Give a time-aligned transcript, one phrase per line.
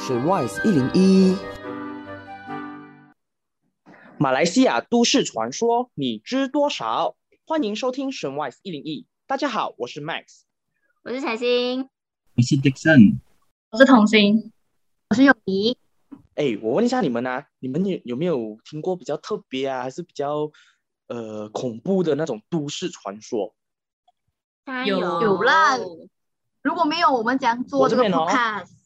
[0.00, 1.36] 选 WISE 一零一。
[4.18, 7.16] 马来西亚都市传说，你知多少？
[7.44, 9.06] 欢迎收听神 WISE 一零一。
[9.26, 10.44] 大家好，我是 Max，
[11.04, 11.90] 我是彩星，
[12.34, 13.18] 我是 Dixon，
[13.72, 14.50] 我是童心，
[15.10, 15.76] 我是友谊。
[16.34, 20.50] 哎，我问一下你们啊，你们有有没有听过比较特别啊，还是比较
[21.08, 23.52] 呃恐怖的那种都市传说？
[24.86, 25.76] 有有啦。
[26.62, 28.79] 如果没有，我们讲做这个 podcast。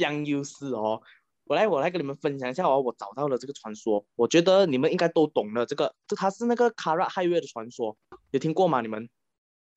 [0.00, 1.00] 将优势哦，
[1.44, 5.66] 我来我来跟你们分享一下哦，我找到了这个传说，我觉得你们应该都懂了。
[5.66, 7.96] 这个，这它是那个卡拉海月的传说，
[8.30, 8.80] 有听过吗？
[8.80, 9.08] 你们？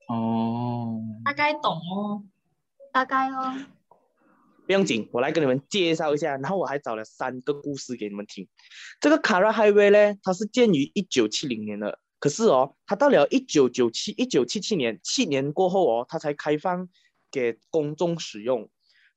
[0.07, 2.23] 哦，大概懂哦，
[2.91, 3.53] 大概哦。
[4.65, 6.37] 不用紧，我来跟你们介绍一下。
[6.37, 8.47] 然后我还找了三个故事给你们听。
[9.01, 16.87] 这个卡拉海威呢，它是建于一九七零年的，可是哦，它到了一九九七一九七七年，七年过后哦，它才开放
[17.29, 18.69] 给公众使用。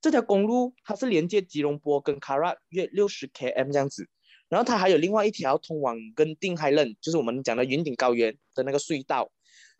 [0.06, 4.08] 这条公路它是连接吉隆坡跟卡拉约六十 km 这样子，
[4.48, 9.32] 然后它还有另外一条通往跟定海楞，就是我们讲的云顶高原的那个隧道。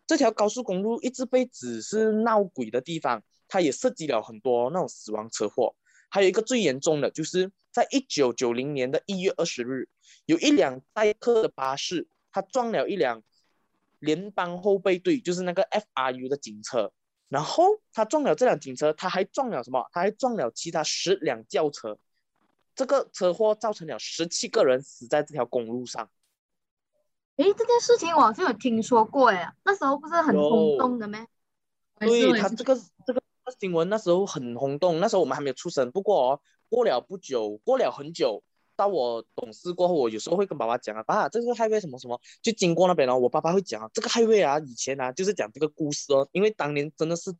[0.05, 5.73] 这条高速公路一直被指是闹鬼的地方，它也涉及了很多那种死亡车祸。
[6.09, 9.87] 还有一个最严重的，就是在一九九零年的一月二十日，
[10.25, 13.23] 有一辆载客的巴士，它撞了一辆
[13.99, 15.63] 联邦后备队，就是那个
[15.95, 16.91] FRU 的警车。
[17.29, 19.87] 然后他撞了这辆警车，他还撞了什么？
[19.91, 21.97] 他还撞了其他十辆轿车。
[22.75, 26.09] 这个车祸造成了十七个人死在这条公路上。
[27.35, 31.25] 哎，这件事情我好像有听说过，哎，那时候不是很轰动的吗？
[31.99, 33.21] 对他这个这个
[33.59, 35.91] 新闻那时候很轰动，那时候我们还没有出生。
[35.91, 38.43] 不过哦，过了不久，过了很久。
[38.77, 43.17] 到我懂事过后，我有时候会跟爸爸讲啊，爸，这个海月什么什么，就经过那边了。
[43.17, 47.35] 我爸爸会讲啊，这个海月啊，以前啊，就是讲这个故事哦，因为当年真的是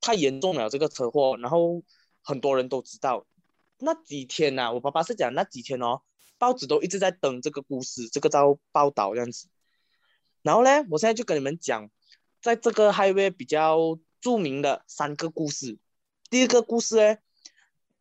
[0.00, 1.82] 太严重了这个车祸，然后
[2.22, 3.26] 很多人都知道。
[3.78, 6.00] 那几天呐，我爸爸是讲那几天哦，
[6.38, 9.46] 报纸都一直在登这个故事，这个遭报道这样子。
[10.42, 11.90] 然后呢，我现在就跟你们讲，
[12.40, 15.78] 在这个海月比较著名的三个故事。
[16.30, 17.18] 第一个故事呢，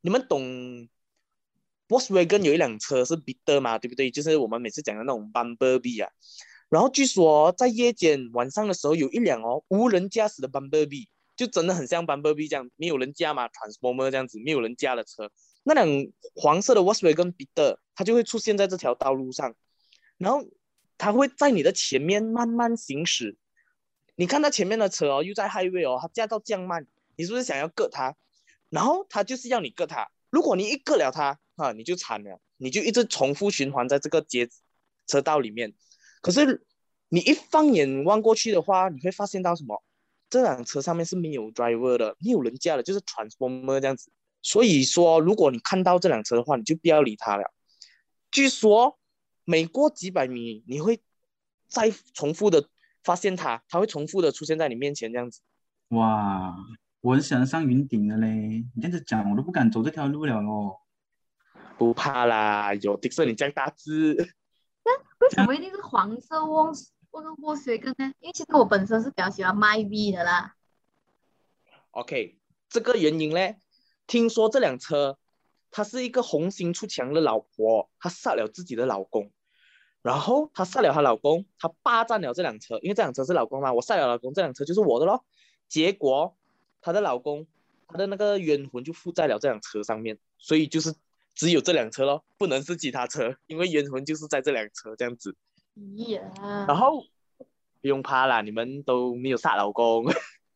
[0.02, 0.88] 你们懂
[1.88, 4.12] ？Volkswagen 有一辆车是 Bitter 嘛，对不对？
[4.12, 6.12] 就是我们每次讲的那种 Bumblebee 啊。
[6.70, 15.32] 然后据说在夜间晚上的时候，有一辆哦无人驾驶的 Bumblebee，就真的很像 Bumblebee 这样，没有人驾嘛，Transformer 这样子，没有人驾的车。
[15.64, 15.88] 那辆
[16.36, 19.56] 黄色的 Volkswagen Bitter，它就会出现在这条道路上，
[20.18, 20.46] 然后
[20.98, 23.38] 它会在你的前面慢慢行驶。
[24.16, 28.16] 你看到前面的车哦，又在 Highway 哦，它驾到降慢，你是不是想要割它？
[28.70, 30.10] 然后它就是要你割它。
[30.30, 34.48] 如果你一割了它，啊，你就惨了，你就一直重复循环在这个街
[35.08, 35.74] 车道里面。
[36.22, 36.66] 可是
[37.10, 39.84] 你一放眼望过去的话，你会发现到什么？
[40.30, 44.12] 这辆车上面是没有 driver 的，没有人驾的，就是 transformer 这样子。
[44.42, 47.44] 所以说，如果你看到这辆车的话，你就不要理它了。
[48.30, 49.00] 据说
[49.46, 51.02] 每过几百米，你会
[51.70, 52.70] 再重复的
[53.04, 55.42] 发现它，它会重复的出现在你面前这样子。
[55.90, 56.56] 哇，
[57.02, 58.66] 我很想上云顶的嘞！
[58.76, 60.82] 你这样子讲，我都不敢走这条路了咯。
[61.78, 64.16] 不怕啦，有迪士尼这样大只。
[64.84, 66.74] 那为什么一定是黄色沃
[67.12, 68.12] 沃个沃水根呢？
[68.20, 70.56] 因为其实我本身是比较喜欢迈 V 的啦。
[71.92, 73.56] OK，这个原因呢，
[74.08, 75.18] 听说这辆车，
[75.70, 79.32] 她是一个红心出墙的老婆，她杀了自己的老公，
[80.02, 85.26] 然后她杀了她老公，她霸占了这辆车，因为这辆车是老公嘛，我杀了老公，这辆车就是我的咯。
[85.68, 86.36] 结果
[86.82, 87.46] 她的老公，
[87.88, 90.96] 她的那个冤魂就附在了这辆车上面，所以就是。
[91.38, 95.36] 只有这辆车咯，不能是其他车， 因为冤魂就是在这辆车这样子。
[96.68, 97.04] 然后
[97.80, 100.06] 不用怕啦，你们都没有杀老公。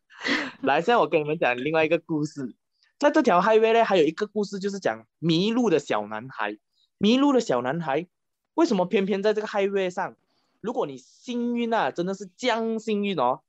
[0.61, 2.55] 来，现在我跟你们讲另外一个故事，
[2.97, 6.57] 在这条 highway 呢，还有一个故事，就是讲迷路的小男孩。
[6.97, 8.07] 迷路的小男孩
[8.55, 10.15] 为什么偏偏在这个 highway 上？
[10.59, 13.41] 如果你幸运啊，真的是将幸运哦，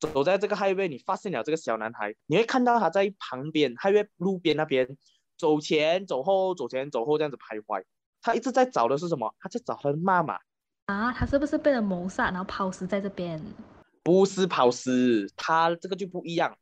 [0.00, 4.96] 走在这个 highway，你发现了这个小男孩，你会看到他在旁边 highway 路边那边。
[5.36, 7.84] 走前走后，走前走后这样子徘徊，
[8.22, 9.34] 他一直在找的是什么？
[9.38, 10.38] 他在找他的妈妈
[10.86, 11.12] 啊！
[11.12, 13.42] 他是不是被人谋杀，然后抛尸在这边？
[14.02, 16.56] 不是抛尸，他这个就不一样。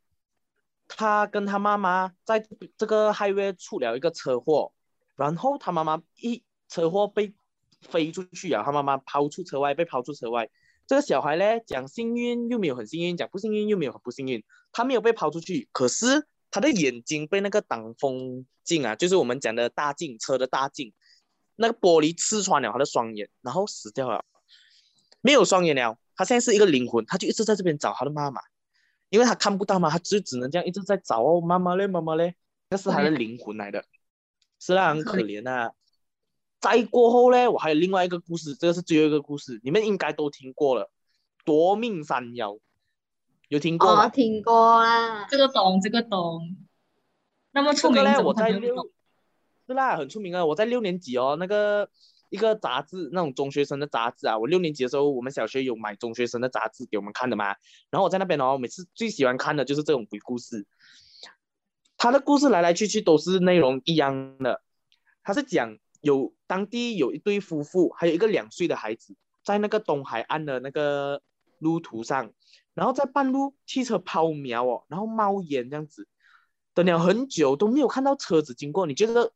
[0.87, 2.45] 他跟他妈妈在
[2.77, 4.73] 这个 highway 出了一个车祸，
[5.15, 7.33] 然后他妈妈一车祸被
[7.81, 10.49] 飞出去啊，他妈妈抛出车外，被抛出车外。
[10.87, 14.43] 这个小孩呢，讲幸运又没有很幸运，讲不幸运又没有很不幸运。
[14.71, 16.27] 他没有被抛出去，可是。
[16.53, 20.93] 他的眼睛被那个挡风镜啊，就是我们讲的大镜车的大镜，
[21.55, 24.23] 那个玻璃刺穿了他的双眼，然后死掉了，
[25.21, 25.97] 没有双眼了。
[26.15, 28.39] 他现在是一个灵魂，他就一直在这边找他的妈妈，
[29.09, 32.35] 因为他看不到嘛，他就只能这样一直在找哦，妈妈嘞，妈妈嘞，
[32.69, 33.83] 那是他的灵魂来的。
[34.59, 35.71] 是啦，很可怜啊。
[36.59, 40.91] 再过后呢，我还有另外一个故事，这个是最后一个故事，你们应该都听过了，
[41.43, 42.59] 夺命山妖，
[43.53, 44.07] 有听过吗？
[44.07, 45.27] 哦，听过啦。
[45.29, 46.57] 这个懂，这个懂。
[47.51, 48.91] 那么出名，这个呢，我在六
[49.67, 50.43] 是啦，很出名啊。
[50.43, 51.87] 我在六年级哦，那个
[52.29, 54.39] 一个杂志，那种中学生的杂志啊。
[54.39, 57.45] 我六年级的时候，我们小学有买中学生的杂志给我们看的嘛。
[57.91, 60.65] 然后我在那边哦，每次最喜欢看的就是这种鬼故事。
[61.95, 64.63] 他的故事来来去去都是内容一样的，
[65.23, 71.21] 他是讲有当地有一对夫妇，还有一个两岁的孩子，在那个东海岸的那个
[71.59, 72.31] 路途上，
[72.73, 76.07] 然后在半路汽车抛锚哦，然后冒烟这样子，
[76.73, 78.85] 等了很久都没有看到车子经过。
[78.85, 79.31] 你觉得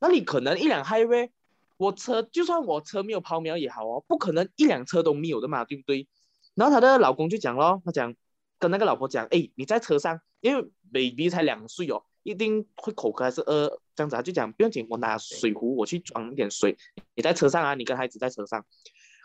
[0.00, 1.30] 那里可能一辆 highway，
[1.76, 6.08] 我车就算我车没有抛锚也好哦，不可能一辆车都没有的嘛，对不对？
[6.54, 8.14] 然后她的老公就讲咯，他讲
[8.58, 10.62] 跟那个老婆讲，哎，你在车上，因为
[10.92, 16.76] baby 才两岁哦，一定会口渴还是饿这样子啊，就讲不用紧，我拿水壶我去装一点水，
[17.14, 18.64] 你在车上啊，你跟孩子在车上。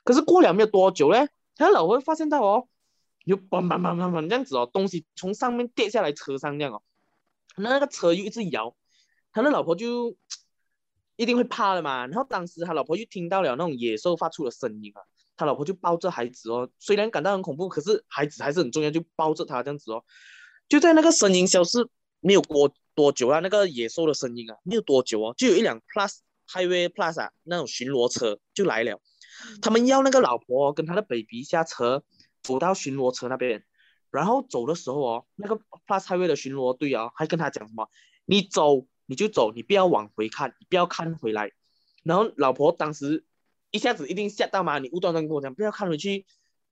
[0.03, 2.67] 可是过了没有多久嘞，他老婆发现到哦，
[3.23, 6.81] 有砰砰砰砰砰这样子哦，东西从上面跌下来车上这样哦，
[7.55, 8.75] 那那个车又一直摇，
[9.31, 10.15] 他的老婆就
[11.15, 12.07] 一定会怕了嘛。
[12.07, 15.01] 然后当时他老婆就听到了那种野兽发出的声音啊，
[15.37, 20.03] 他老婆就抱着孩子哦，虽然感到很恐怖，可是孩子还是很重要，就抱着他这样子哦。
[20.67, 21.87] 就在那个声音消失
[22.19, 26.17] 没有过多久啊，那个野兽的声音啊，没有多久哦，就有一辆 Plus
[26.49, 28.99] Highway Plus 啊那种巡逻车就来了。
[29.61, 32.03] 他们要那个老婆跟他的 baby 下车，
[32.43, 33.63] 走到巡逻车那边，
[34.11, 35.55] 然后走的时候哦，那个
[35.87, 37.89] Plus Highway 的巡逻队啊，还跟他讲什么？
[38.25, 41.51] 你走你就走，你不要往回看，你不要看回来。
[42.03, 43.25] 然后老婆当时
[43.71, 46.25] 一下子一定吓到嘛，你无端端跟我讲不要看回去，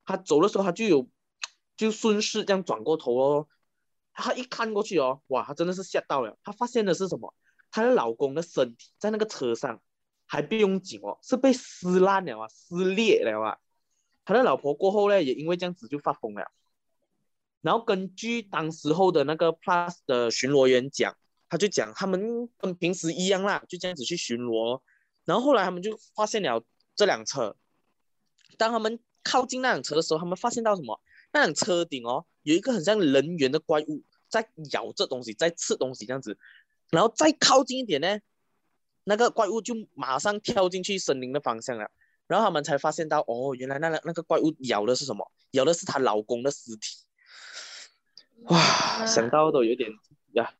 [0.05, 1.09] 他走的时候他就有
[1.77, 3.47] 就顺势这样转过头哦，
[4.13, 7.33] 他一看过去哦，哇，他真的是吓到了，他发现的是什么？
[7.71, 9.81] 她的老公的身体在那个车上。
[10.27, 13.57] 还不用紧哦，是被撕烂了啊，撕裂了啊。
[14.25, 16.51] 他的老婆过后呢，也因为这样子就发疯了。
[17.61, 21.15] 然后根据当时候的那个 Plus 的巡逻员讲，
[21.49, 24.81] 他就讲他们跟平时一样啦，就这样子去巡逻。
[25.25, 26.63] 然后后来他们就发现了
[26.95, 27.55] 这辆车。
[28.57, 30.99] 当他们靠近那辆车的时候，他们发现到什么？
[31.31, 36.37] 那辆车顶哦，有一个很像人猿的怪物在咬这东西，在吃东西这样子。
[36.89, 38.19] 然后再靠近一点呢，
[39.03, 41.91] 那个怪物就马上跳进去森林的方向了，
[42.31, 45.29] 然后他们才发现到，哦，原来那个那个怪物咬的是什么？
[45.51, 46.95] 咬的是她老公的尸体。
[48.43, 49.91] 哇，想到都有点
[50.31, 50.53] 呀。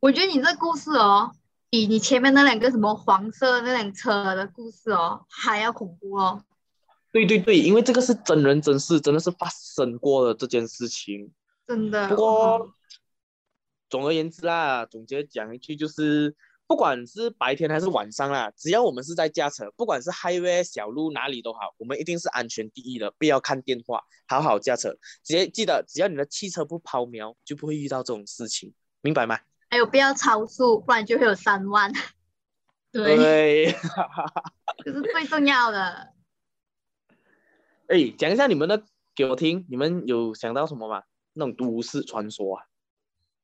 [0.00, 1.32] 我觉得你这故事哦，
[1.70, 6.44] 比你前面那两个什么黄色那辆车的故事哦还要恐怖哦。
[7.10, 11.32] 对对对，因为这个是真人真事，真的是发生过的这件事情。
[11.66, 12.06] 真的。
[12.10, 12.70] 不过，
[13.88, 16.36] 总而言之啦，总结讲一句就是。
[16.68, 24.90] 不管是白天还是晚上啦，只要我们是在驾车，不管是 highway 小路哪里都好，我们一定是安全第一的，不要看电话，好好驾车。
[25.24, 29.40] 直接记得，只要你的汽车不抛锚，就不会遇到这种事情，明白吗？
[29.70, 31.90] 还有不要超速，不然就会有三万。
[32.92, 33.72] 对，对，
[34.84, 36.12] 这是最重要的。
[37.88, 38.84] 哎，讲一下你们的
[39.14, 41.02] 给我听，你们有想到什么吗？
[41.32, 42.64] 那种都市传说啊？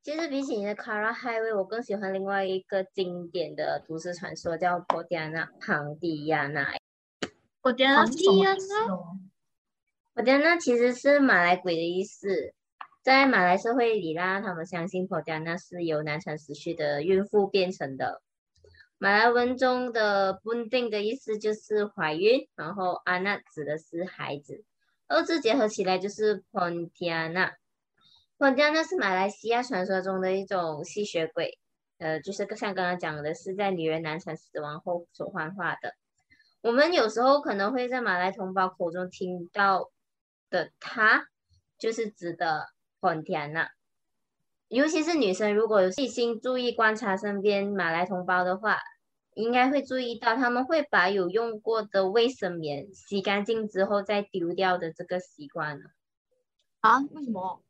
[0.05, 6.75] 其实比起你的 Kara Highway，我更喜欢另外一个经典的都市传说，叫波迪亚纳庞蒂亚纳。
[7.63, 8.05] 波迪亚纳，
[10.13, 12.53] 波迪亚纳其实是马来鬼的意思。
[13.03, 18.21] 在马来社会里啦，他们相信 p o d i a n a 是由难产死去的孕妇变成的。
[18.99, 24.65] 马来文中的 “bunding” 的意思就是怀孕，然后阿纳指的是孩子，
[25.09, 27.55] 二字结合起来就是 Pontiana。
[28.37, 31.59] 本家呢是马来西亚传说中的一种吸血鬼，
[31.99, 35.95] 呃，就是像刚刚讲的，是在女人难产死亡后所幻化的。
[36.61, 39.91] 我们有时候可能会在马来同胞口中听到
[40.51, 41.27] 的他，
[41.79, 42.67] 就是指的
[43.01, 43.69] 本田呐。
[44.69, 48.79] 尤其是女生，如果有细心注意观察身边马来同胞的话，
[49.35, 55.79] 应该会注意到他们会把有用过的卫生棉洗干净之后再丢掉的这个习惯
[56.81, 57.01] 啊？
[57.13, 57.64] 为什么？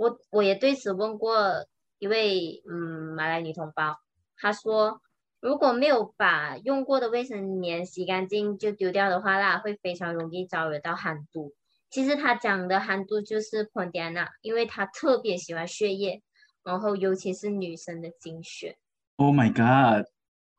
[0.00, 1.66] 我我也对此问过
[1.98, 3.98] 一位嗯马来女同胞，
[4.38, 5.02] 她说
[5.40, 11.52] 如果没有把用过的卫生棉洗干净就丢掉的话那，会非常容易招惹到寒毒。
[11.90, 16.22] 其实她讲的寒毒就是 p o n d i a n a 因为她特别喜欢血液，
[16.64, 18.78] 然后尤其是女生的精血。
[19.16, 20.06] Oh my god！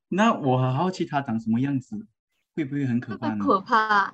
[0.10, 2.06] 那我很好奇她长什么样子，
[2.54, 3.44] 会不会很可怕呢？
[3.44, 4.14] 可怕。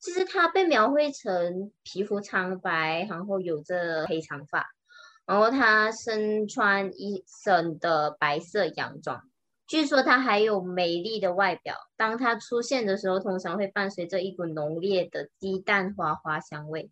[0.00, 4.66] 其实她被描绘成皮肤苍白，然后有着黑长发，
[5.26, 9.22] 然后她身穿一身的白色洋装，
[9.66, 16.90] 据说他还有美丽的外表，当他出现的时候，通常会伴随着一股浓烈的鸡蛋花花香味，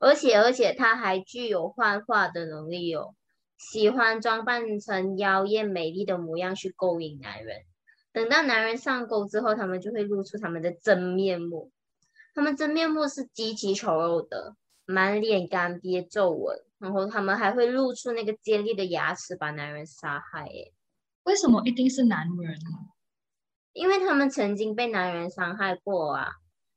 [0.00, 3.14] 而且而且他还具有幻化的能力哦，
[3.56, 7.60] 喜欢装扮成妖艳美丽的模样去勾引男人。
[8.12, 11.70] 等到男人上钩之后，他们就会露出他们的真面目。
[12.34, 14.54] 他们真面目是极其丑陋的，
[14.84, 20.44] 满脸干瘪皱纹，然后他们还会露出那个尖利的牙齿，把男人杀害。
[20.44, 20.72] 哎，
[21.24, 22.70] 为什么一定是男人呢？
[23.72, 26.32] 因为他们曾经被男人伤害过啊，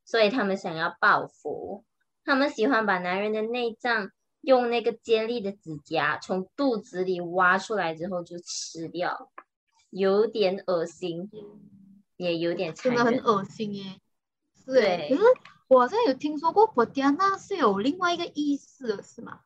[0.05, 1.85] 所以他们想要报复。
[2.23, 9.31] 他们喜欢把男人的内脏用那个尖利的指甲从肚子里挖出来之后就吃掉。
[9.89, 11.29] 有点恶心，
[12.17, 13.99] 也有点真的很恶心耶。
[14.65, 15.21] 是对可是
[15.67, 19.39] 我好像有听说过婆迪亚娜是有另外一个意思，是吗？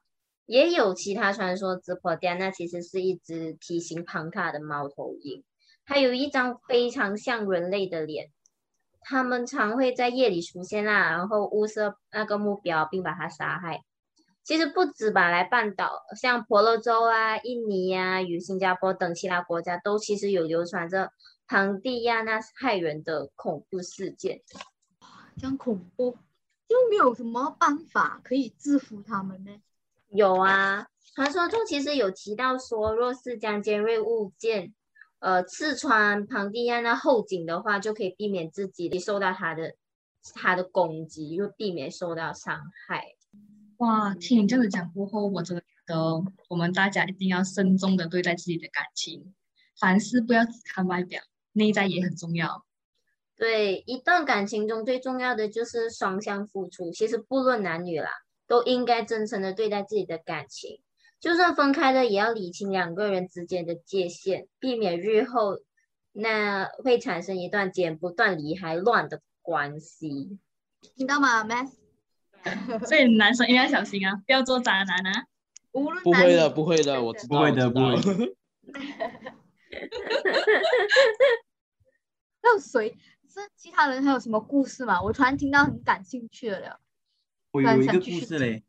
[0.46, 5.44] 也有其他传说，指婆迪亚娜其实是一只体型庞大的猫头鹰，
[5.86, 8.32] 它有一张非常像人类的脸。
[9.08, 13.84] 它们常会在夜里出现啦，然后物色那个目标，并把它杀害。
[14.44, 21.12] 其实不止马来半岛，像婆罗洲啊、印尼呀、与新加坡等其他国家，都其实有流传着
[21.48, 24.42] 庞蒂亚那害人的恐怖事件。
[25.38, 26.18] 这样恐怖，
[26.68, 29.52] 就没有什么办法可以制服他们呢？
[30.10, 34.74] 有啊，传说中其实有提到说，若是将尖锐物件，
[35.20, 39.76] 呃，刺穿庞蒂亚那后颈的话，就可以避免自己受到他的
[40.34, 43.16] 他的攻击，又避免受到伤害。
[43.78, 49.34] 哇，听你这样子讲过后，我真的觉得我们大家一定要慎重的对待自己的感情，
[49.80, 52.65] 凡事不要只看外表，内在也很重要。
[53.38, 56.92] 对，一段感情中最重要的就是双向付出。
[56.92, 58.10] 其实不论男女啦，
[58.48, 60.82] 都应该真诚的对待自己的感情。
[61.20, 65.60] 就算分开了，也要理清两个人之间的界限，避免日后
[66.14, 70.40] 那会产生一段剪不断理还乱的关系。
[70.96, 71.72] 听到吗，Max？
[72.88, 75.26] 所以男生一定要小心啊，不要做渣男啊。
[75.72, 77.96] 无论不会的，不会的，我知道，不会的不会
[82.42, 82.96] 还有谁？
[83.36, 85.02] 是其他人还有什么故事吗？
[85.02, 86.80] 我突然听到很感兴趣的了。
[87.52, 88.64] 我有一个故事嘞。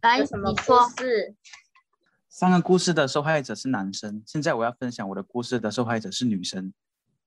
[0.00, 0.88] 来，有什么故你说。
[0.96, 1.36] 事？
[2.30, 6.72] 上个故事的受害者是男生，现在我要分享我的故事的受害者是女生，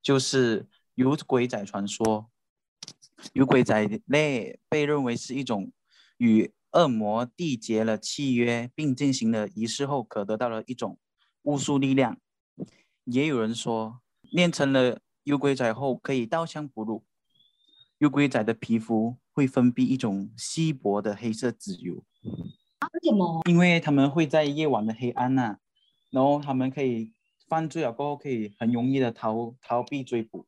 [0.01, 2.31] 就是有鬼仔传说。
[3.33, 5.71] 有鬼仔类被认为是一种
[6.17, 10.97] 与恶魔缔结了契约并进行了仪式后可得到的一种
[11.43, 12.17] 巫术力量。
[13.03, 17.03] 也有人说，练成了幽鬼仔后可以刀枪不入。
[17.99, 21.93] 幽鬼仔的皮肤会分泌一种稀薄的黑色脂油，
[22.23, 23.41] 为什么？
[23.47, 25.57] 因为他们会在夜晚的黑暗呐、
[26.09, 27.13] 然后他们可以
[27.47, 30.47] 犯罪了过后可以很容易的逃逃避追捕。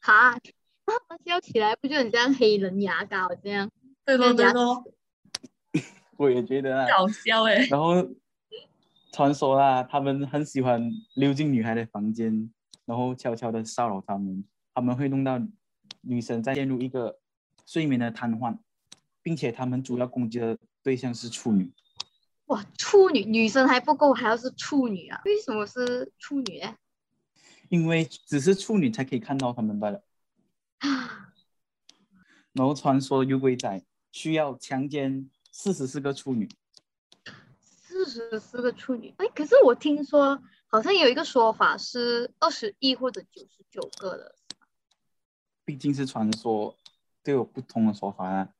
[0.00, 0.32] 哈，
[0.84, 3.70] 那他们笑起来不就很像黑人牙膏这样？
[4.04, 4.82] 对咯对咯，
[6.18, 7.66] 我也觉得啊，搞笑哎。
[7.70, 7.94] 然后
[9.12, 12.50] 传说啦，他们很喜欢溜进女孩的房间，
[12.86, 15.38] 然后悄悄的骚扰他们，他们会弄到
[16.00, 17.18] 女生在陷入一个
[17.66, 18.56] 睡眠的瘫痪，
[19.22, 21.70] 并且他们主要攻击的对象是处女。
[22.46, 25.20] 哇，处女女生还不够，还要是处女啊？
[25.24, 26.76] 为什么是处女呢？
[27.68, 30.04] 因为只是处女才可以看到他们罢了。
[30.78, 31.32] 啊，
[32.52, 36.48] 然后传说幽鬼仔需要强奸四十四个处女，
[37.60, 39.12] 四十四个处女。
[39.16, 40.40] 哎，可是我听说
[40.76, 44.34] 好像有一个说法是二十亿或者九十九个的。
[45.64, 46.76] 毕竟是传说，
[47.22, 48.50] 都有不同的说法啊。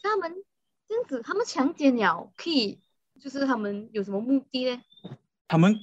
[0.00, 0.32] 他们
[0.86, 2.78] 这样子，他们强奸了可以，
[3.20, 4.80] 就是他们有什么目的呢？
[5.48, 5.76] 他们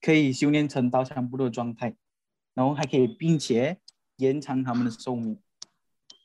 [0.00, 1.96] 可以修炼成刀枪不入的状态，
[2.54, 3.80] 然后还可以，并且
[4.18, 5.42] 延长他们的寿命。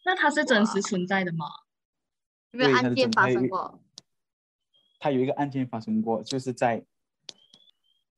[0.06, 1.48] 那它是真实存在的吗？
[2.52, 3.82] 有没有案件发生过？
[5.00, 6.86] 它有一个案件发生过，就是在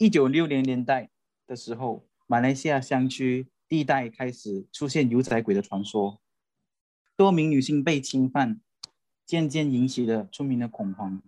[0.02, 1.12] 一九六零年代
[1.46, 6.20] 的时候，马来西亚乡区地带开始出现牛仔鬼的传说，
[7.16, 8.60] 多名女性被侵犯，
[9.28, 11.22] 渐渐引起了村民的恐慌，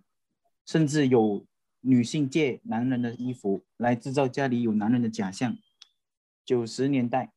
[0.66, 1.46] 甚至有
[1.82, 5.56] 女性借男人的衣服来制造家里有男人的假象。
[6.44, 7.32] 九十年代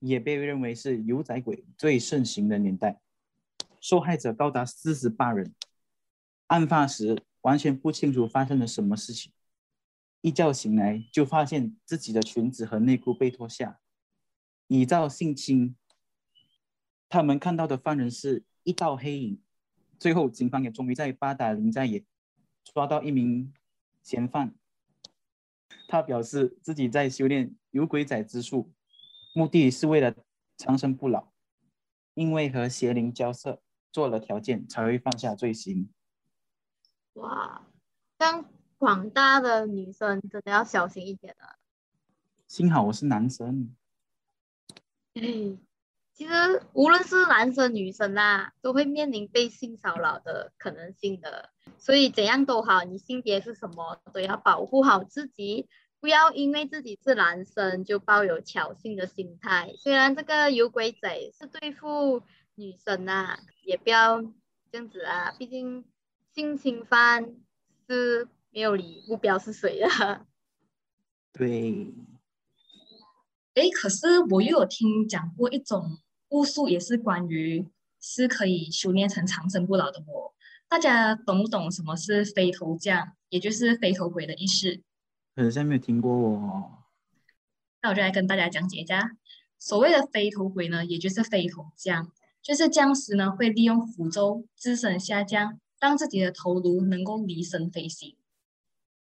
[0.00, 3.00] 也被认为是牛仔鬼最盛行的年代，
[3.80, 5.54] 受害者高达四十八人。
[6.48, 9.32] 案发时完全不清楚发生了什么事情，
[10.22, 13.80] 一觉醒来就发现自己的裙子和内裤被脱下，
[14.68, 15.76] 以造性侵。
[17.08, 19.42] 他们看到的犯人是一道黑影。
[19.98, 22.04] 最后，警方也终于在八达岭寨也
[22.64, 23.52] 抓到一名
[24.02, 24.54] 嫌犯。
[25.86, 28.72] 他表示自己在修炼有鬼仔之术，
[29.34, 30.14] 目的是为了
[30.56, 31.32] 长生不老，
[32.14, 33.60] 因为和邪灵交涉
[33.92, 35.92] 做了条件，才会放下罪行。
[37.14, 37.66] 哇，
[38.16, 38.48] 当
[38.82, 41.54] 广大的女生真的要小心一点了。
[42.48, 43.76] 幸好我是男生，
[45.14, 45.22] 哎，
[46.12, 51.50] 其实无论是男生女生啦，都会面临被性骚扰的可能性的。
[51.78, 55.68] 所以怎样都好，你性别是什么都要保护好自己，
[56.00, 59.72] 不要因为自己是男生就抱有侥幸的心态。
[59.78, 62.20] 虽然这个有鬼仔是对付
[62.56, 64.20] 女生啊、也不要
[64.72, 65.84] 这样子啊，毕竟
[66.34, 67.36] 性侵犯
[67.88, 70.26] 是没有理目标是谁啊。
[71.32, 71.92] 对，
[73.54, 77.66] 诶，可是我又有听讲过一种巫术，也是关于
[78.00, 80.34] 是可以修炼成长生不老的魔。
[80.68, 84.80] 大家懂不懂什么是飞头降，也就是飞头鬼的意思？
[85.34, 86.84] 好像没有听过哦。
[87.82, 89.16] 那我就来跟大家讲解一下，
[89.58, 98.16] 所谓的飞头鬼呢，也就是飞头降，就是僵尸呢会利用符咒自身下降，让自己的头颅能够离身飞行。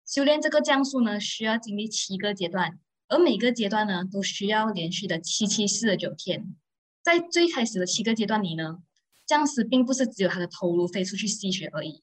[0.09, 6.55] 修炼这个降术呢，需要经历七个阶段，而每个阶段呢，都需要连续的七七四十九天。
[7.03, 8.79] 在最开始的七个阶段里呢，
[9.27, 12.01] 僵尸并不是只有他的头颅飞出去吸血而已，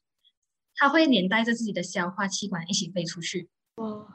[0.73, 3.49] 它会连带着自己的消化器官一起飞出去。
[3.75, 4.07] 哇，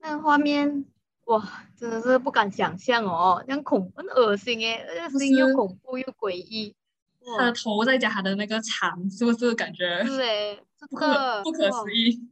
[0.00, 0.84] 那画面
[1.26, 6.74] 哇，真的是不敢想象哦，这样恐很恶心诶，那个就声音又恐怖又诡异。
[7.38, 12.28] 他的头再加他的那个肠，是不是感觉是诶，这不可不可思议？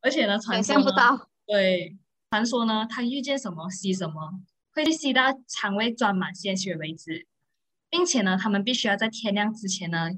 [0.00, 1.28] 而且呢，传想说不到。
[1.46, 1.96] 对，
[2.30, 4.40] 传说呢，他遇见什么吸什么，
[4.72, 7.26] 会吸到肠胃装满鲜血为止，
[7.88, 10.10] 并且呢，他们必须要在天亮之前呢，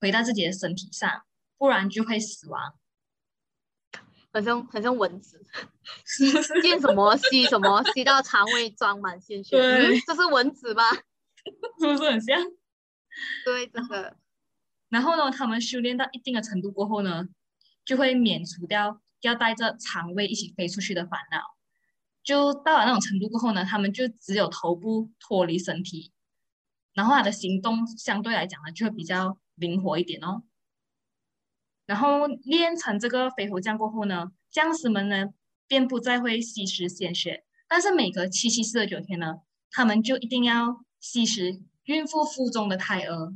[0.00, 1.22] 回到自己的身体上，
[1.58, 2.74] 不然就会死亡。
[4.32, 5.44] 很像很像蚊子，
[6.62, 9.56] 见什么吸什么，吸到肠胃装满鲜血。
[10.06, 10.84] 这是蚊子吧？
[11.80, 12.40] 是不是很像？
[13.44, 14.16] 对，真的。
[14.88, 17.26] 然后呢，他们修炼到一定的程度过后呢，
[17.84, 21.40] 就会免除掉要带着肠胃一起飞出去的烦恼。
[22.22, 26.12] 就到了那种程度过后呢，他们就只有头部脱离身体，
[26.92, 30.42] 然后他的行动相对来讲呢，就会比较灵活一点哦。
[31.86, 35.28] 然后练成这个飞头将过后呢，将士们呢
[35.66, 43.34] 便不再会吸食鲜血，但是每隔七七四十九天呢，他们就一定要吸食孕妇腹中的胎儿。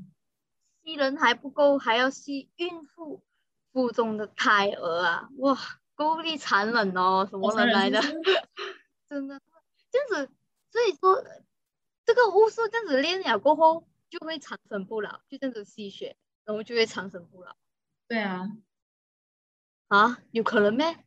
[0.85, 3.25] 吸人还不够，还要吸孕妇
[3.75, 5.29] 腹中的胎儿啊！
[5.39, 5.59] 哇，
[5.97, 8.01] 够力残忍哦，什么人来的？
[9.11, 9.41] 真的
[9.91, 10.33] 这样子，
[10.71, 11.25] 所以说
[12.07, 17.57] 这个巫术这样子练了过后，就会长生不老，就这样子吸血，然后就会长生不老
[18.07, 18.49] 对啊，
[19.89, 20.19] 啊？
[20.31, 21.05] 有可能咩？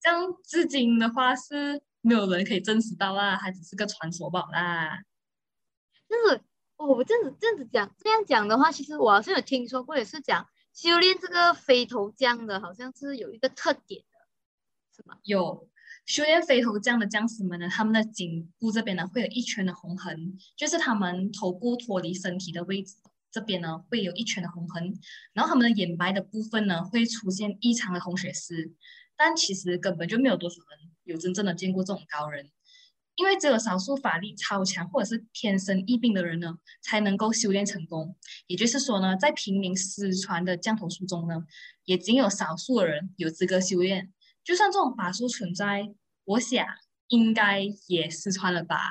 [0.00, 5.04] 这样至今的话是没有人可以证实到啦，还只是个传说罢了啦。
[6.08, 6.42] 但是
[6.78, 14.18] 哦，我这样子这样子讲，这样讲的话，其实我好像有听说过，也是讲修炼这个飞头降的，好像是有一个特点的，
[14.96, 15.18] 是吗？
[15.24, 15.68] 有
[16.06, 22.96] 修炼飞头降的将士们呢，他们的颈部这边呢会有一圈的红痕，就是他们头部脱离身体的位置
[23.30, 24.98] 这边呢会有一圈的红痕，
[25.32, 28.72] 然后他们的眼白的部分呢会出现异常的红血丝，
[29.16, 32.50] 但其实根本就没有多少人有真正的见过这种高人。
[33.20, 38.16] 因为只有少数法力超强或者是天生异病的人呢，才能够修炼成功。
[38.46, 41.44] 也就是说呢，在平民失传的降头术中呢，
[41.84, 44.10] 也仅有少数人有资格修炼。
[44.42, 45.92] 就算这种法术存在，
[46.24, 46.66] 我想
[47.08, 48.90] 应该也失传了吧。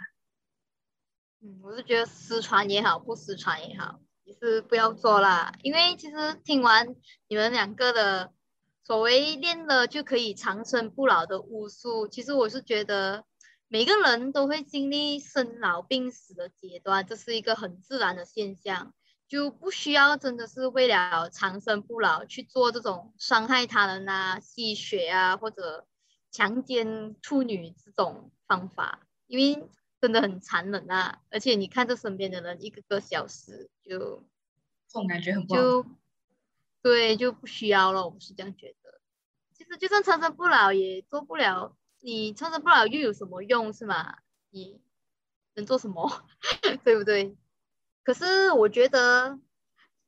[1.41, 5.51] 嗯，我是觉得失传也好，不失传也好，也是不要做啦。
[5.63, 6.95] 因为其实听完
[7.27, 8.31] 你们两个的
[8.83, 13.25] 所谓练了就可以长生不老的巫术，其实我是觉得
[13.71, 18.95] 每个人都会经历生老病死的阶段，这是一个很自然的现象，
[19.27, 25.86] 就不需要真的是为了长生不老去做这种伤害他人啊、吸血啊或者
[26.32, 29.69] 强奸处女这种方法，因为
[30.01, 31.21] 真的很残忍啊！
[31.29, 34.25] 而且你看这身边的人一个个消失，就
[34.88, 35.62] 这种感觉很不好。
[35.62, 35.86] 就
[36.82, 38.99] 对就不需要了，我是这样觉得。
[39.53, 44.17] 其实就算长生不老也做不了，你长生不老又有什么用是吗？
[44.49, 44.81] 你
[45.55, 46.23] 能做什么？
[46.83, 47.35] 对不对？
[48.03, 49.39] 可是我觉得，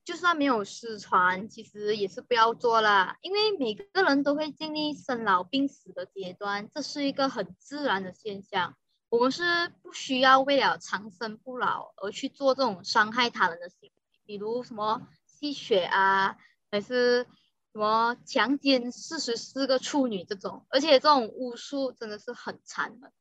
[0.03, 8.75] 就算没有失传，其实也是不要做啦，因为每个人都会经历生老病死的阶段，这是一个很自然的现象。
[9.09, 9.43] 我们是
[9.81, 13.91] 不需要为了长生不老而去做这种伤害他人的行为，
[14.25, 16.37] 比如什么吸血啊，
[16.71, 17.27] 还是
[17.73, 23.11] 什么强奸四十四个处女这种，而且这种巫术真的是很残忍。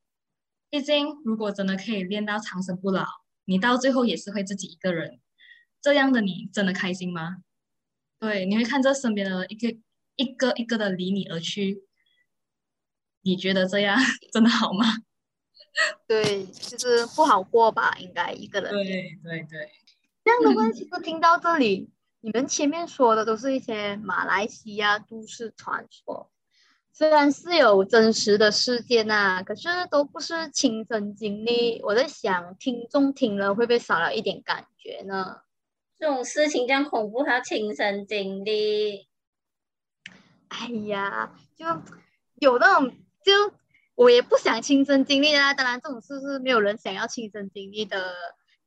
[0.69, 3.05] 毕竟，如果真的可以练到长生不老，
[3.45, 5.21] 你到最后也是会自己一个人。
[5.81, 7.39] 这样的你真的开心吗？
[8.19, 9.79] 对，你会看着身边的一个
[10.17, 11.85] 一个一个的离你而去，
[13.23, 13.97] 你觉得这样
[14.33, 14.85] 真的好吗？
[16.07, 18.71] 对，就是不好过吧，应该一个人。
[18.73, 18.85] 对
[19.23, 19.71] 对对。
[20.23, 21.91] 这样的话，其实听到这里，
[22.23, 26.31] 你们前面说的都是一些马来西亚都市传说。
[26.93, 31.81] 虽然是有真实的事件呐，可是都不是亲身经历。
[31.83, 35.41] 我在想，听众听了会不会少了一点感觉呢？
[35.99, 39.09] 这种事情这样恐怖，还要亲身经历？
[40.49, 41.65] 哎呀，就
[42.35, 42.91] 有那种，
[43.25, 43.55] 就
[43.95, 45.55] 我也不想亲身经历啊。
[45.55, 48.13] 当然，这种事是没有人想要亲身经历的。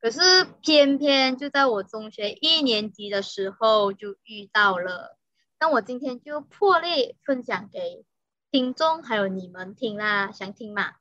[0.03, 0.19] 可是
[0.61, 5.17] 偏偏就在我中学一年级的时候就遇到了。
[5.61, 8.03] 那我今天就破例分享给。
[8.51, 10.95] 听众还有你们听啦，想听吗？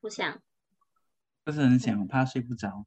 [0.00, 0.40] 不想，
[1.42, 2.86] 不是很想，怕睡不着。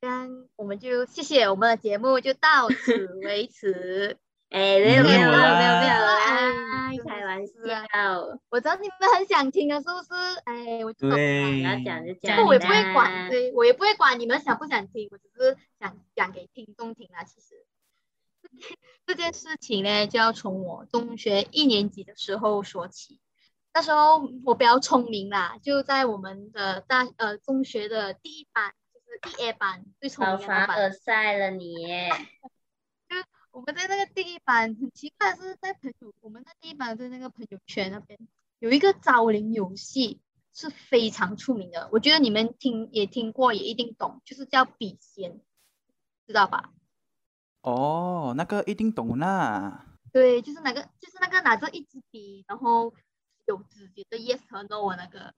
[0.00, 4.16] 那我们就谢谢我们的节目，就到此为止。
[4.50, 7.52] 哎，没有没有没有没有啦，开玩笑。
[8.48, 10.10] 我知道你们很想听啊，是不是？
[10.44, 12.36] 哎，我对，要讲就讲。
[12.36, 17.24] 不过我也不会管，对我也不会管你们想不想听，我只是想讲给听众听啦。
[17.24, 17.64] 其实。
[19.06, 23.20] 这件事情呢，就要从我中学一年级的时候说起。
[23.72, 30.66] 那时候我比较聪明啦，就在我们的大呃中学的第一班，就是第一班最聪明的班。
[30.66, 31.86] 凡尔赛了你！
[33.60, 38.18] 就我们在那个第一班，很奇怪是在朋友，我们在第一班在那个朋友圈那边
[38.58, 40.18] 有一个招灵游戏
[40.54, 45.42] 是非常出名的，我觉得你们听也听过，也一定懂，就是叫笔仙，
[46.26, 46.72] 知道吧？
[47.60, 49.86] 哦，那个一定懂啦。
[50.10, 52.94] 对，就是那个，就是那个拿着一支笔，然后
[53.46, 55.34] 有直接的 yes 和 no 那个，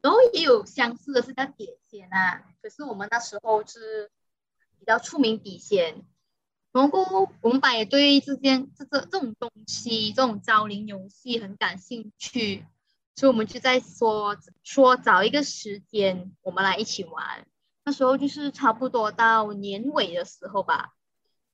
[0.00, 2.42] 然后也有相似的是叫点仙啊。
[2.62, 4.10] 可是我们那时候是
[4.78, 6.02] 比较出名笔仙，
[6.76, 12.66] 然后我们班也对这件这这这种东西，这种招灵游戏很感兴趣，
[13.14, 17.46] 所以我们就在说说找一个时间，我们来一起玩。
[17.86, 20.92] 那时候就是差不多到年尾的时候吧。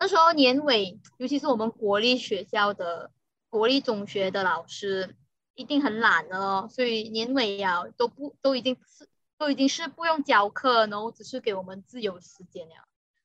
[0.00, 3.12] 那时候年尾，尤其是我们国立学校的
[3.48, 5.14] 国立中学的老师，
[5.54, 9.06] 一定很懒哦，所以年尾呀都不都已经是
[9.38, 12.74] 都已经是不用教课，然后只是给我们自由时间了。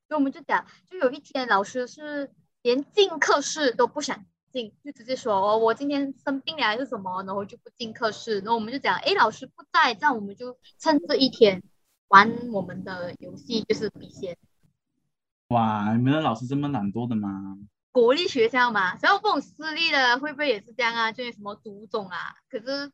[0.07, 8.39] 所以我们就讲，就有一天老师是连进课室都不想进，就直接说哦，我今天生病了还是什么，然后就不进课室。
[8.39, 11.61] 然后我们就讲，哎，老师不在，这样我们就趁这一天
[12.07, 14.37] 玩我们的游戏，就是笔仙。
[15.49, 17.57] 哇，你们的老师这么懒惰的吗？
[17.91, 21.11] 国立学校嘛，然后这种私立的会不会也是这样啊？
[21.11, 22.35] 就是什么独种啊？
[22.49, 22.91] 可是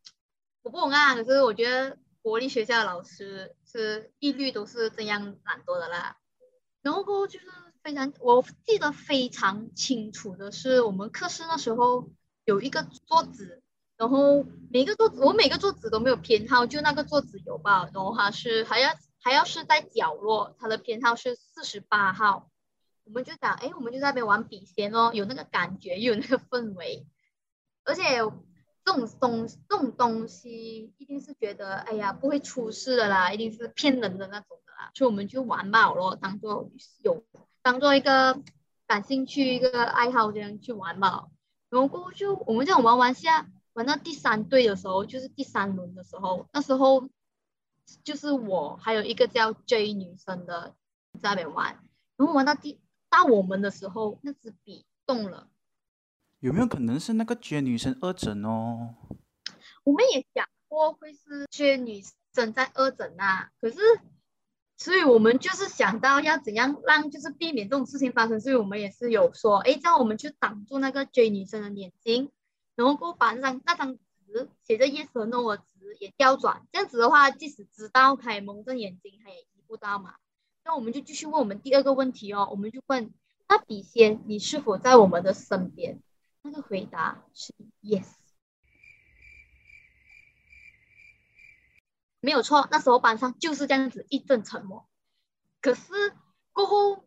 [0.63, 1.13] 我不懂啊。
[1.13, 6.15] 可是我觉得国立学校的老师是一律都是这样懒惰的啦。
[6.83, 7.47] 然后就是
[7.81, 12.11] 非常，我记得非常清楚的是，我们课室那时候
[12.45, 13.63] 有一个桌子，
[13.97, 17.89] 然后每个桌子我每个桌子都没有偏好，就那个桌子有吧。
[17.91, 18.91] 然后它是还要。
[19.25, 22.51] 还要是在角落，它的编号是四十八号，
[23.05, 27.07] 我们就讲，哎，我们就在那边玩笔仙哦，有那个感觉，又有那个氛围，
[27.85, 28.17] 而且
[28.83, 34.59] 这种东这种东西一定是觉得，哎呀，不会出事的啦，一定是骗人的那种
[34.93, 36.69] 所以我们就玩吧咯，当做
[37.01, 37.23] 有
[37.61, 38.41] 当做一个
[38.87, 41.27] 感兴趣一个爱好这样去玩吧，
[41.69, 47.09] 然后过后就我们这样玩玩下，玩到第三队的时候，就是第三轮的时候，那时候。
[48.05, 50.73] 就是我还有一个叫 J 女生的
[51.21, 51.77] 在那边玩，
[52.15, 55.49] 然后玩到第到我们的时候，那支笔动了。
[56.39, 58.95] 有没有可能是那个 J 女生二诊哦？
[59.83, 62.01] 我们也想过会是 J 女
[62.33, 63.77] 生在二诊啊，可是，
[64.77, 72.31] 所以我们就是想到要怎样让就是避免这种事情发生，所以我们也是有说，哎，这样我们就挡住那个 J 女生的眼睛，
[72.75, 75.63] 然后过把那张那张纸写着 Yes 和 No 的纸。
[75.99, 80.15] 也调转，这样子的话，即使知道他也蒙着眼睛，他也移不到嘛。
[80.65, 83.13] 那我们就继续问我们第二个问题哦，我们就问
[83.47, 86.01] 那笔仙，你是否在我们的身边？
[86.41, 88.07] 那个回答是 yes，
[92.23, 92.67] 没有错。
[92.71, 94.87] 那时候班上就是这样子一阵沉默。
[95.61, 95.83] 可是
[96.53, 97.05] 过后，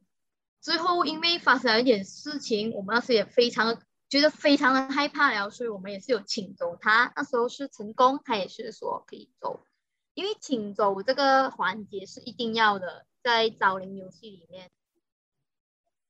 [0.60, 3.82] 最后因为发生了一点事情，我们那时也非常。
[4.08, 7.12] 觉得非常的害怕了，所以我们也是有请走他。
[7.16, 9.66] 那时候是成功，他也是说可以走，
[10.14, 14.70] 因为请走这个环节是一定要的，在招灵游戏里面。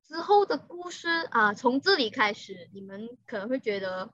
[0.06, 4.12] 之后的故事啊，从这里开始，你们可能会觉得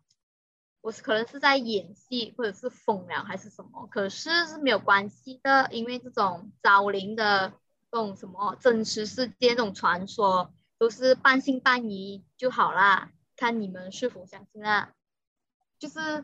[0.83, 7.55] 我是可能是在演戏，或者是疯了还是什么，可是是没有关系的，因为这种昭灵的
[7.91, 14.93] 这种什么真实世界这种传说，都是半信半疑就好啦，看你们是否相信啦。
[15.79, 16.23] 就是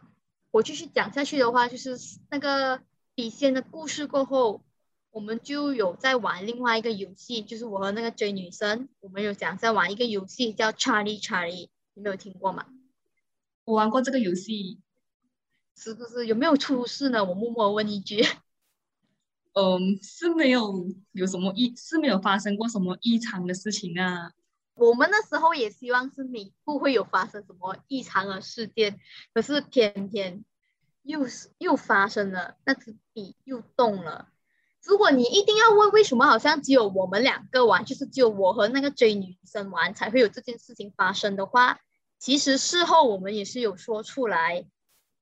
[0.51, 1.97] 我继续讲下去的话，就是
[2.29, 2.83] 那个
[3.14, 4.61] 笔仙的故事过后。
[5.11, 12.66] 我们就有在玩另外一个游戏，就是我和那个追女生，我们有讲在玩一个游戏叫 Charlie Charlie，你没有听过吗？
[13.68, 14.81] 我玩过这个游戏，
[15.76, 17.22] 是不是有没有出事呢？
[17.22, 18.24] 我默默问一句。
[19.52, 24.33] 嗯，是没有有什么异，是没有发生过什么异常的事情啊。
[24.72, 28.98] 我们那时候也希望是你不会有发生什么异常的事件，
[29.35, 30.46] 可是偏偏
[31.02, 34.28] 又是又发生了，那支笔又动了。
[34.83, 41.81] 如果你一定要问为什么好像只有我们两个玩，就是只有我和那个追女生玩才会有这件事情发生的话，
[42.18, 44.66] 其实事后我们也是有说出来，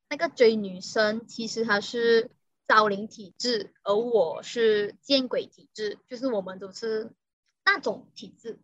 [0.08, 2.30] 那个追女生其实她是
[2.66, 7.12] 招灵体质，而我是见鬼体质，就是我们都是
[7.64, 8.58] 那种体质，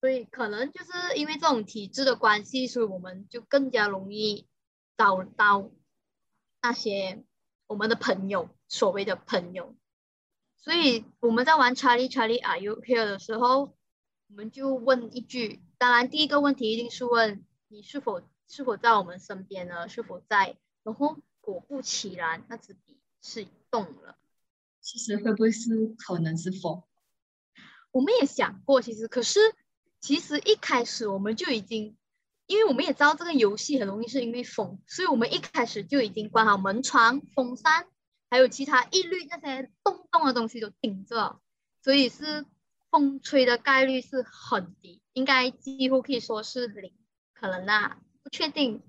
[0.00, 4.46] 所以可能就是因为这种体质的关系，所以我们就更加容易
[4.96, 5.70] 找到
[6.60, 7.24] 那些
[7.66, 9.74] 我们的朋友，所谓的朋友。
[10.58, 13.76] 所以我们在玩 Charlie Charlie Are You Here 的时候，
[14.28, 19.88] 我们就问一句，当然第一个问题一定是问你是否是否在我们身边呢？
[19.88, 20.56] 是否在？
[20.82, 24.16] 然后果不其然，那支笔是动了。
[24.80, 26.82] 其实会不会是可能是风？
[27.90, 29.40] 我们也想过，其实可是
[30.00, 31.96] 其实一开始我们就已经，
[32.46, 37.86] 因为我们也知道这个游戏很容易是因为风，所以我们一开始就已经关好门窗、风扇。
[38.28, 41.40] 还有其他一律那些动动的东西都顶着，
[41.80, 42.44] 所以是
[42.90, 46.92] 风吹的概率是很低，应该几乎可以说是零，
[47.32, 48.82] 可能啊，不确定。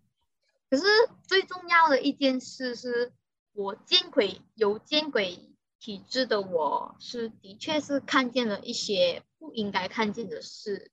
[0.69, 0.83] 可是
[1.23, 3.13] 最重要的一件事是，
[3.53, 5.39] 我见鬼有见鬼
[5.79, 10.91] 体质的我是的确是看见了一些不应该看见的事，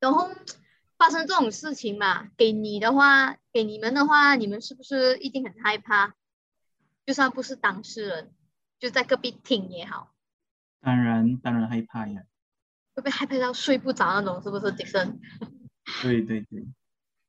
[0.00, 0.28] 然后
[0.98, 6.16] 发生这种事情嘛，给你的话，给你们的话，你们是不是一定很害怕？
[7.04, 8.34] 就算不是当事人，
[8.80, 10.12] 就在隔壁听也好。
[10.80, 12.24] 当然，当然害怕呀。
[12.96, 14.42] 会被害怕到睡不着那种？
[14.42, 15.20] 是不是，迪森？
[16.02, 16.66] 对对对。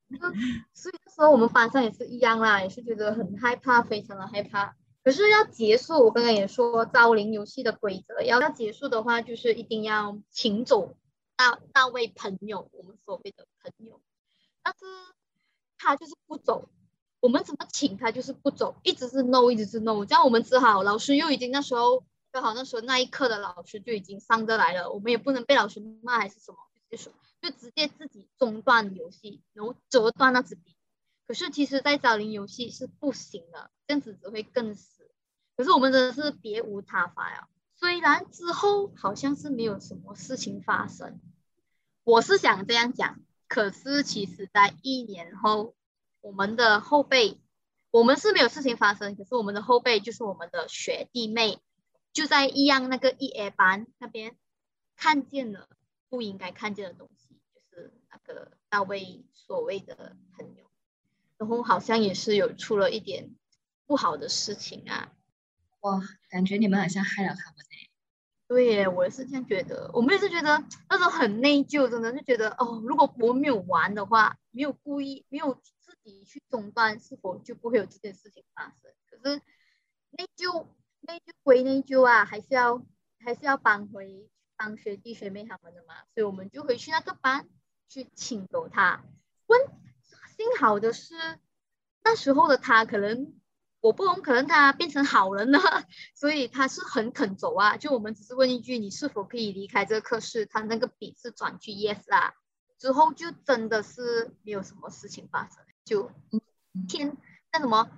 [0.73, 4.75] 所以那时候我们班上也是一样啦，也是觉得很害怕，非常的害怕。
[5.03, 10.95] 可是要结束，我刚刚也说招灵游戏的规则，要要结束的话，就是一定要请走
[11.37, 14.01] 那那位朋友，我们所谓的朋友。
[14.63, 14.85] 但是
[15.77, 16.69] 他就是不走。
[17.19, 26.57] 我们怎么请他就是不走，一直是 no，一直是 no，这样我们只好老师又已经那时候刚好那时候那一刻的老师就已经上得来了，我们也不能被老师骂还是什么，
[26.89, 30.75] 就说就直接自己中断游戏，然后折断那支笔。
[31.27, 35.09] 可是其实，在找零游戏是不行的，这样子只会更死。
[35.55, 37.47] 可是我们真的是别无他法呀。
[37.75, 41.19] 虽然之后好像是没有什么事情发生，
[42.03, 45.73] 我是想这样讲，可是其实在一年后。
[46.19, 47.39] 我们的后辈，
[47.89, 51.59] 我们是没有事情发生，可是我们的后辈就是我们的学弟妹，
[52.17, 54.35] 就在一样那个 E A 班那边
[54.95, 55.69] 看见了
[56.09, 60.65] 不应该看见的东西，就是那个那位所谓的朋友，
[61.37, 63.35] 然后好像也是有出了一点
[63.85, 65.13] 不好的事情啊。
[65.81, 66.01] 哇，
[66.31, 67.87] 感觉你们好像害了他们哎。
[68.47, 75.61] 对，我也是这样觉得，我们也是觉得那时候很内疚，真的就觉得哦，如果我没有玩的话，没有故意，没有。
[75.87, 78.91] 自己去中断，是否就不会有这件事情发生？
[79.09, 79.41] 可是
[80.09, 80.67] 内疚，
[81.07, 82.85] 内疚归内疚啊，还是要
[83.23, 85.95] 还是要帮回帮学弟学妹他们的嘛。
[86.13, 87.47] 所以我们就回去那个班
[87.87, 89.03] 去请走他。
[89.45, 89.59] 问，
[90.35, 91.15] 幸好的是
[92.03, 93.33] 那时候的他可能
[93.79, 95.59] 我不懂，可能他变成好人了，
[96.13, 97.77] 所以他是很肯走啊。
[97.77, 100.45] 就我们只是问一句，你是否可以离开这个课室？
[100.45, 102.33] 他那个笔是转去 yes 啦，
[102.77, 105.63] 之后就真的是没有什么事情发生。
[105.85, 106.11] 就
[106.89, 107.15] 天
[107.53, 107.89] 那什么，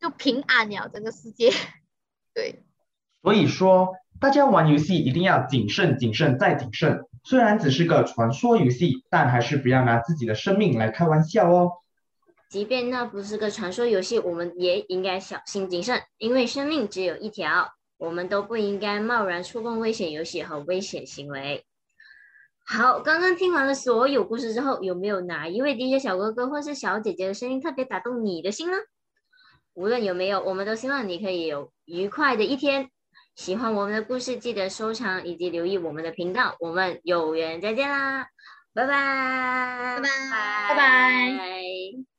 [0.00, 1.52] 就平安了整个世界。
[2.36, 2.62] 对，
[3.22, 7.00] 所以说大家玩游戏一定要谨慎、谨慎再谨慎。
[7.24, 11.72] 虽然只是个传说游戏，但还是不要拿自己的生命来开玩笑哦。
[12.50, 21.64] 即便那不是个传说游戏，我们也应该小心谨慎，因为生命只有一条，我们都不应该贸然触碰危险游戏和危险行为。
[22.66, 28.76] 好，刚刚听完了所有故事之后，有没有哪一位 DJ 小哥哥或是小姐姐的声音特别打动你的心呢？
[29.76, 32.90] 无论有没有，我们都希望你可以有愉快的一天，
[33.34, 36.56] 喜欢我们的故事，记得收藏以及留意我们的频道。
[36.60, 38.26] 我们有缘再见啦，
[38.72, 42.15] 拜拜，拜拜拜拜拜。